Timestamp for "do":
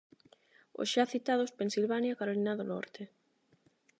2.59-2.65